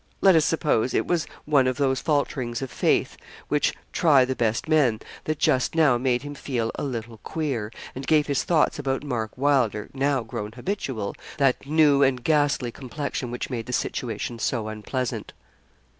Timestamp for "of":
1.67-1.77, 2.63-2.71